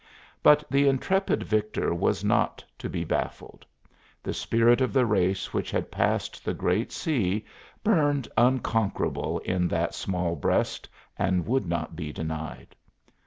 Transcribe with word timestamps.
But 0.41 0.63
the 0.67 0.87
intrepid 0.87 1.43
victor 1.43 1.93
was 1.93 2.23
not 2.23 2.65
to 2.79 2.89
be 2.89 3.03
baffled; 3.03 3.67
the 4.23 4.33
spirit 4.33 4.81
of 4.81 4.93
the 4.93 5.05
race 5.05 5.53
which 5.53 5.69
had 5.69 5.91
passed 5.91 6.43
the 6.43 6.55
great 6.55 6.91
sea 6.91 7.45
burned 7.83 8.27
unconquerable 8.35 9.37
in 9.45 9.67
that 9.67 9.93
small 9.93 10.35
breast 10.35 10.89
and 11.19 11.45
would 11.45 11.67
not 11.67 11.95
be 11.95 12.11
denied. 12.11 12.75